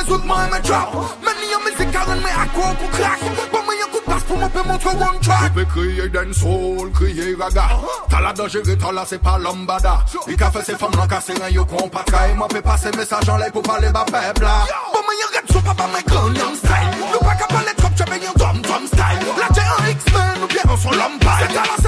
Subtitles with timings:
[0.00, 0.94] mè zout mè mè drop.
[1.24, 2.72] Mè ni yon mizik a ren mè akwa
[3.52, 5.52] Bon mè yon kou pas pou mè pe montre one track.
[6.32, 6.90] Soul,
[7.40, 7.66] raga.
[9.40, 12.62] Lambada I ka fè se fam nan kase ren yo kon patra E mè pe
[12.62, 14.56] pase mesaj an lè pou pale ba pepla.
[14.94, 16.96] Bon mè yon red sou pa pa mè Gangnam Style.
[17.10, 17.96] Trop,
[18.38, 19.36] Tom Tom Style.
[19.40, 21.79] La jè an X-Men, nou pè on son lambay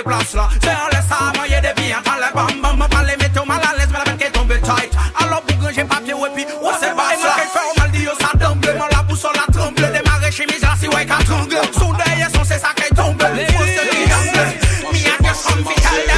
[0.00, 0.48] ces places-là.
[1.10, 4.30] À mailler des biens, t'as les bam bam, mal à l'aise, mais la bête est
[4.30, 4.92] tombée tight.
[5.18, 5.42] Alors
[5.74, 6.86] j'ai papier, ouais, puis, ouais, c'est.
[6.86, 6.92] Et
[7.50, 7.90] fait au mal,
[8.20, 9.88] ça tombe, moi la boussole, tremble, là,
[10.80, 11.56] si ouais, qu'à tremble.
[11.78, 13.22] Son deuil, son, c'est ça tombe.
[13.34, 13.90] Les fous, c'est.
[14.92, 16.10] Mi a que son vital.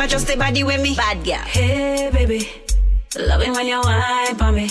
[0.00, 0.94] never trust the body with me.
[0.94, 1.44] Bad girl.
[1.56, 2.48] Hey, baby.
[3.18, 4.70] Loving when you whine on me.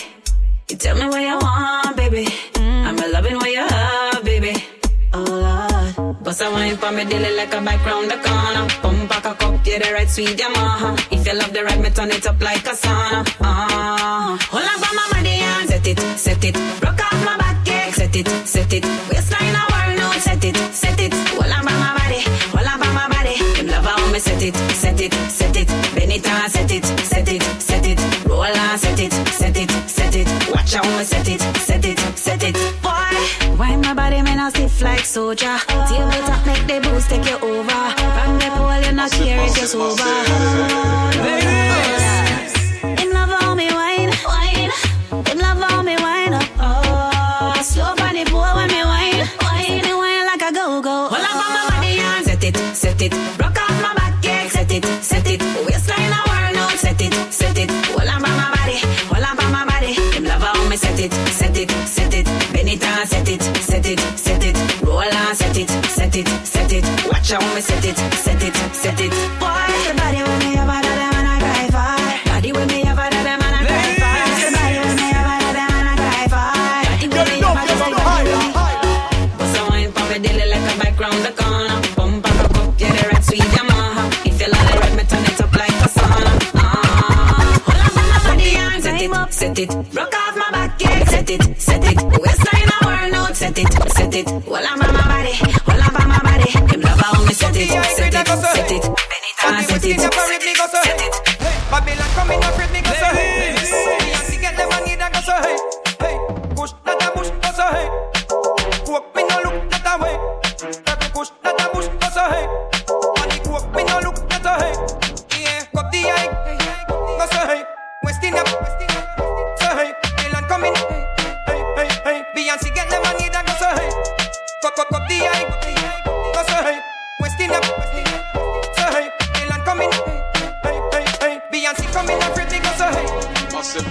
[0.70, 2.26] You tell me what you want, baby.
[2.54, 2.86] Mm.
[2.88, 4.54] I'm a loving when you have, baby.
[5.14, 6.24] Oh, Lord.
[6.24, 8.68] Bust a wine for me, daily like a bike round the corner.
[8.82, 10.96] Pump back a cup, yeah, the right sweet, yeah, ma.
[11.12, 13.20] If you love the right, me turn it up like a sauna.
[13.42, 14.38] Ah.
[14.50, 16.56] Hold up on my body and set it, set it.
[16.84, 18.86] Rock off my back, yeah, set it, set it.
[19.10, 19.22] We're
[24.40, 25.68] set it, set it, set it.
[25.96, 28.26] Bend it and set it, set it, set it.
[28.26, 30.28] Roll and set it, set it, set it.
[30.52, 32.56] Watch how me set it, set it, set it.
[32.82, 35.58] Boy, why my body man a stiff like soldier?
[35.90, 37.66] Deal with up, make the booze take you over.
[37.68, 40.04] Bang the pole, you're not here if you're sober.
[41.24, 42.19] Ladies.
[67.30, 69.39] Jérôme me set it, set it, set it.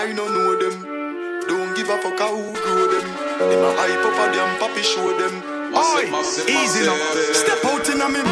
[0.00, 0.80] I no know them.
[1.46, 3.04] Don't give a fuck how who grow them.
[3.36, 5.44] They a hype up a them papi show them.
[5.76, 6.08] Oi,
[6.48, 6.96] easy now.
[7.36, 8.24] Step out in a me.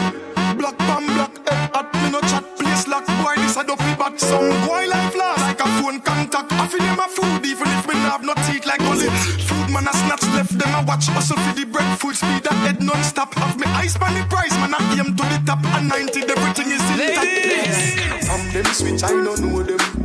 [0.57, 3.05] Black pan black head eh, at me no chat place lock.
[3.21, 6.53] Why this a dopey bad Some boy life last like a phone contact.
[6.53, 9.13] I feel them a food even if me I've no teeth like only
[9.45, 10.57] food man a snatch left.
[10.57, 13.35] Them a watch hustle for the bread full speed that head non stop.
[13.35, 16.73] Have me eyes money, the price man I aim to the top and 90 everything
[16.73, 18.25] is intact.
[18.25, 19.98] From them switch I no know them.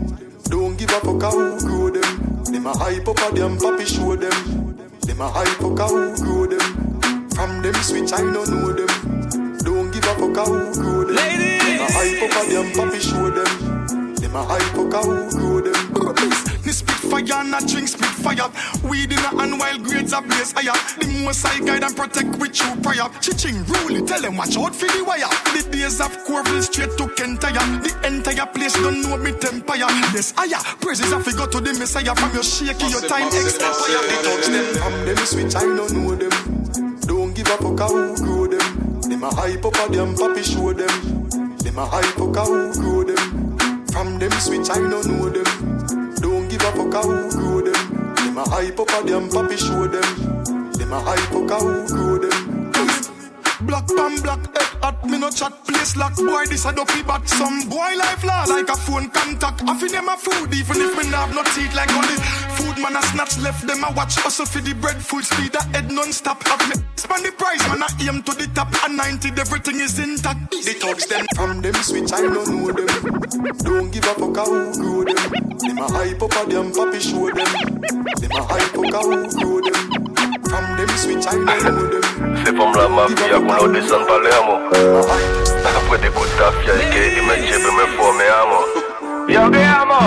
[0.85, 2.43] Don't give a fuck how grow them.
[2.43, 4.75] Them a hype up a them, papi show them.
[4.99, 7.29] Them a hype up how grow them.
[7.29, 9.57] From them switch, I don't know them.
[9.59, 11.15] Don't give a fuck how grow them.
[11.15, 14.15] Them a hype up a them, papi show them.
[14.15, 16.65] Them a hype up how grow them.
[16.65, 18.47] Me spit fire and I drink spit fire.
[18.87, 20.73] Weed in a hand while grades are blaze higher.
[20.97, 23.11] The most I guide and protect with you prior.
[23.19, 25.29] Chiching rule tell them watch out for the wire.
[25.53, 27.61] The days of Corville straight to Kentire.
[27.83, 29.91] The entire place don't know me empire.
[30.15, 34.01] This higher praises I figure to the Messiah from your shaky your time expire.
[34.07, 36.99] They touch them from them switch I don't know them.
[37.01, 39.01] Don't give up a how grow them.
[39.01, 41.57] Them a hype up a them papi show them.
[41.57, 43.57] Them a hype up how grow them.
[43.91, 46.15] From them switch I don't know them.
[46.15, 47.52] Don't give up a how grow
[48.33, 48.43] them.
[48.43, 50.71] A hype up a them papi show them.
[50.73, 52.62] Them a hype up how grow them.
[53.65, 55.53] Black pan black head hot, me no chat.
[55.65, 57.27] Place lock Boy, this a dopey bat.
[57.27, 59.63] Some boy life law like a phone contact.
[59.63, 62.17] I feel them a food even if me not have no teeth like only
[62.59, 64.15] Food man a snatch left them a watch.
[64.19, 66.43] Hustle for the bread full speed a head non-stop.
[66.43, 68.67] Have me span the price man a aim to the top.
[68.83, 70.51] And 90 everything is intact.
[70.51, 72.91] They touch them from them switch I don't know them.
[73.63, 75.23] Don't give a fuck how grow them.
[75.63, 77.47] Them a hype up a them papi show them.
[78.19, 79.07] Them a hype up how
[79.39, 79.79] grow them.
[80.51, 82.02] From them switch I don't know them
[82.45, 84.59] C'est comme la mafia qu'on descend Palermo
[85.63, 88.59] Après des coups de tafia et qu'il me chip me for me amo.
[89.29, 89.99] Yo amo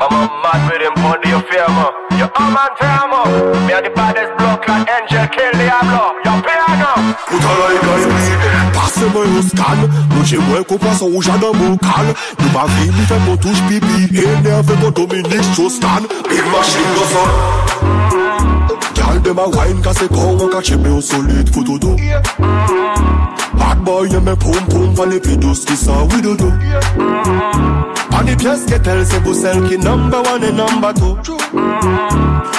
[0.00, 3.90] I'm a mad with him for the firma Yo am and tamo Me are the
[3.90, 6.14] baddest block like angel kill Diablo.
[6.24, 6.92] Yo piano
[7.26, 9.80] Puta like I me Passe-moi au scan
[10.14, 13.06] Nous chez moi qu'on passe au rouge à dans mon cal Nous ma vie, nous
[13.06, 18.01] fait mon touche pipi Énervé mon Dominique Strauss-Kahn Big machine go son Girl,
[19.24, 21.96] dem a wine ka se kon an ka chepe ou solide foto do
[23.58, 26.50] Bad boy yeme poum poum van le pedos ki sa widodo
[28.10, 31.16] Pan di piyes ke tel se pou sel ki number one e number two.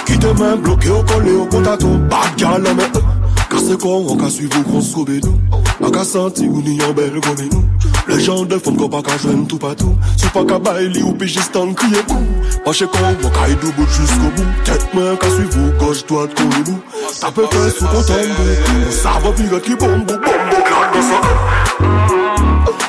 [0.05, 3.03] Ki te men bloke ou kole ou potato Bad gal ame eh,
[3.49, 5.61] Ka se kon an ka suiv ou kon skobe nou.
[5.83, 7.72] A ka santi ou ni yon bel gome nou
[8.07, 11.13] Le jan defon ko pa ka jwen tou patou Sou pa ka bay li ou
[11.15, 12.19] pi jistan kriye kou
[12.65, 13.87] Pache kon wak a yi do bout.
[13.95, 16.79] Jisko bou Tet men ka suivou goj doat kon yi bou
[17.21, 21.05] Ta pe fè sou kontan bou Ou sa va viret ki bombou bombou klan de
[21.07, 21.21] sa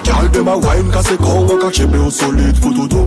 [0.02, 3.06] Kyal dem a wine ka se kon wak a chebe ou solid foto do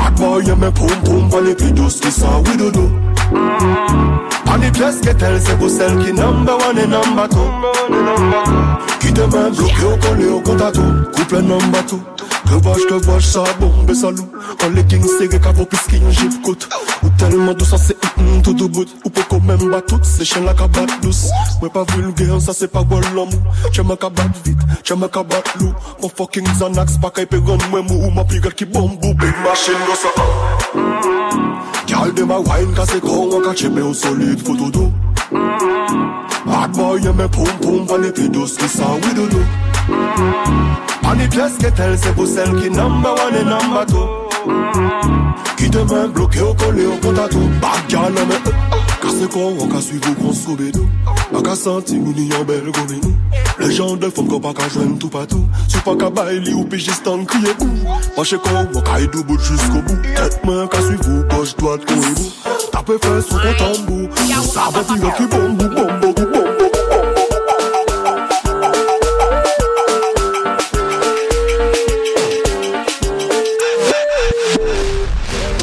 [0.00, 2.88] Akwa yeme pom pom pa le pidos ki sa wido do
[4.46, 7.44] Pan di ples ke tel se bo sel ki namba wan e namba to
[9.10, 10.86] Kite men blok yo kone yo konta tou
[11.16, 11.98] Kouple nan batou
[12.46, 14.28] Kevaj kevaj sa bombe salou
[14.62, 16.68] An le king sere kavo pis king jip kout
[17.02, 18.86] Ou telman dou sa se itn tout ou bout.
[19.02, 21.24] Ou poko men batout se chen la kabat dous
[21.58, 23.42] Mwen pa vulgen sa se pa gol l'amou
[23.74, 27.90] Che men kabat vit, che men kabat lou Mwen foking zanaks pa kay pegon mwen
[27.90, 28.06] mou.
[28.06, 30.14] Ou ma pigat ki bombou Big machine do sa
[31.90, 36.98] Gyal de ma wine ka se kon waka chebe ou solid foto dou Bad boy
[36.98, 39.42] yeme poum poum Van e pedos ki sa widodo
[41.06, 44.06] An e ples ke tel se pou sel ki Number one e number two.
[44.46, 45.54] Mm-hmm.
[45.56, 46.48] Ki te men bloke oh.
[46.48, 47.28] ou kole ou konta
[47.62, 48.54] Bad gal ame e
[49.00, 50.88] Kase kon an ka suiv ou kon sobe do
[51.30, 53.14] A ka santi ou ni yon bel gome nou
[53.60, 56.56] Le jan del fom ko pa ka jwen tou patou Sou pa ka bay li
[56.56, 60.10] ou pi jistan kriye ou Pache kon an ka idou bout jisko bout.
[60.16, 62.39] Tet men ka suiv ou kosh doat kon e bou
[62.80, 66.40] Ta pe fè sou kon tambou Ou sa va piret ki bombo bombo bombo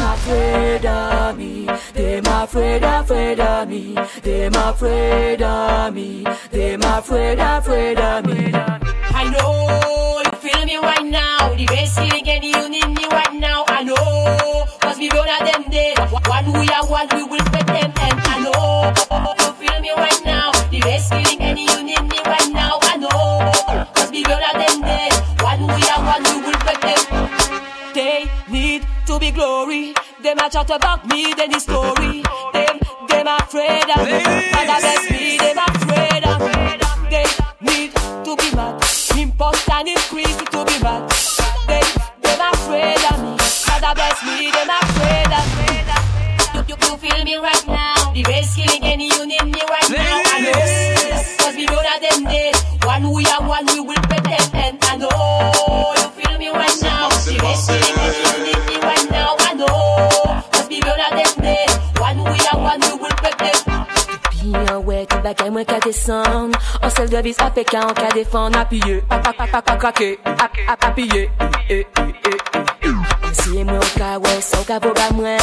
[0.10, 1.66] afraid of me.
[1.94, 3.96] Them afraid, afraid of me.
[4.22, 6.24] Them afraid of me.
[6.52, 8.52] Them afraid, afraid of me.
[8.54, 11.56] I know you feel me right now.
[11.56, 13.67] The best feeling and you need me right now.
[14.98, 15.94] Cause we gonna them day.
[16.26, 18.94] One we are one, we will put them and I know
[19.38, 20.52] you feel me right now.
[20.72, 22.80] The best feeling and you need me right now.
[22.82, 25.10] I know, cause we gonna them day.
[25.46, 27.94] One we are one, we will put them.
[27.94, 29.94] They need to be glory.
[30.24, 32.24] Them a chat about me, then the story.
[32.54, 34.50] Them, them afraid of me.
[34.50, 36.80] Father bless me, them afraid of me.
[37.14, 37.28] They
[37.62, 37.94] need
[38.26, 38.82] to be mad.
[39.16, 41.06] Import and increase to be mad.
[41.68, 41.86] They,
[42.24, 43.27] them afraid of me.
[43.88, 45.48] Jah bless me, then I pray that.
[46.56, 48.12] You, you, you feel me right now.
[48.12, 50.04] The best killing any you need me right Ladies.
[50.04, 50.28] now.
[50.28, 50.60] I know,
[51.40, 52.60] cause we know that them days.
[52.84, 54.44] One we are, one we will pretend.
[54.60, 55.08] And I know
[56.04, 57.08] you feel me right now.
[57.16, 59.40] The best killing any you need me right now.
[59.40, 61.72] I know, cause we know that them days.
[62.04, 63.64] One we are, one we will pretend.
[64.44, 68.60] Bien ouais, tout bagaille moins qu'à descendre On se devise à pékin, on qu'à défendre
[68.60, 70.92] Appuyez, à, à, à, à, à, craquer, à, à, à, à, à, à,
[73.42, 75.38] Si moi au cas ouais, sans cas pour moi.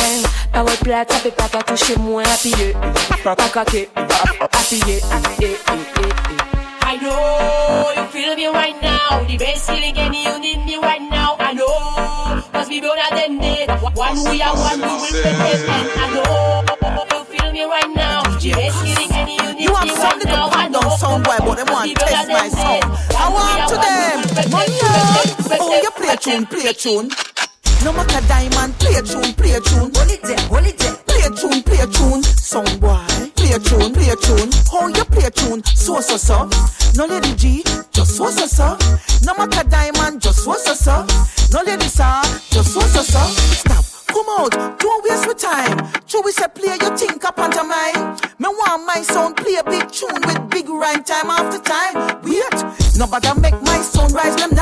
[0.53, 2.23] Pas ouais plate, ça peut pas qu'à toucher moi.
[2.23, 2.75] Appuyé,
[3.23, 3.89] pas pas craqué.
[3.97, 5.01] Appuyé,
[5.41, 6.87] eh, eh, eh, eh.
[6.87, 9.25] I know you feel me right now.
[9.27, 11.37] The best feeling and you need me right now.
[11.41, 12.43] I know.
[12.53, 13.71] Cause we better than dead.
[13.95, 16.63] One we are one, we will protect and I know
[17.11, 18.23] you feel me right now.
[18.39, 20.49] The best feeling and you need You me have right something to now.
[20.53, 20.81] I put know.
[20.81, 22.85] down sound but they want to test my sound.
[23.17, 24.51] I want to them.
[24.51, 24.79] Money
[25.61, 27.11] Oh, you play a tune, play a tune.
[27.83, 29.91] No matter diamond, play a tune, play a tune.
[29.95, 30.95] Hold it there, hold it there.
[31.09, 32.23] Play a tune, play a tune.
[32.23, 33.01] Sound boy,
[33.35, 34.51] play a tune, play a tune.
[34.71, 35.65] How you play a tune?
[35.65, 36.49] So so so.
[36.95, 38.79] No lady G, just so so so.
[39.25, 41.07] No matter diamond, just so so so.
[41.53, 43.21] No lady sir, just so so so.
[43.59, 43.85] Stop.
[44.15, 45.91] Come out, don't waste my time.
[46.07, 48.15] True, we say play your think up onto mine.
[48.39, 52.23] Me want my sound play a big tune with big rhyme time after time.
[52.23, 52.55] Wait,
[52.97, 54.54] nobody make my sound rise them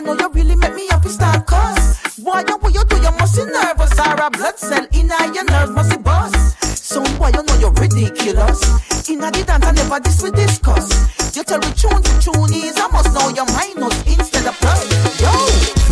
[0.00, 2.16] I know you really make me happy start cuss.
[2.16, 4.00] Boy, you what you do, you must be nervous.
[4.00, 6.56] Or a blood cell in your nerves must be bust.
[6.64, 8.64] Some boy, you know you're ridiculous.
[9.10, 10.88] In the dance, I never this we discuss.
[11.36, 14.88] You tell me tune to tune is, I must know your minus instead of plus.
[15.20, 15.28] Yo,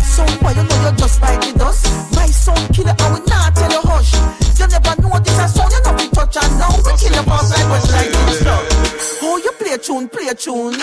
[0.01, 1.85] some boy, you know you're just like the dust.
[2.17, 4.17] My son killer, I will not tell you hush.
[4.57, 7.29] You never know this a song, you know we touch and now we kill your
[7.29, 9.21] boss like what's like this stuff.
[9.21, 10.81] Oh, you play a tune, play a tune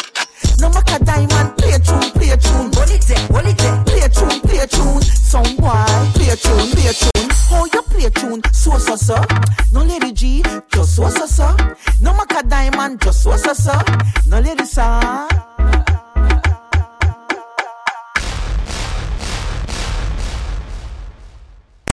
[0.65, 1.57] no make a diamond.
[1.57, 2.71] Play a tune, play a tune.
[2.73, 3.83] Hold it there, hold it there.
[3.85, 5.01] Play a tune, play a tune.
[5.01, 7.29] Some boy, play a tune, play a tune.
[7.49, 8.41] How you play a tune?
[8.51, 9.21] So so so.
[9.71, 11.55] No lady G, just so so so.
[12.01, 13.79] No make a diamond, just so so so.
[14.27, 15.44] No lady sir.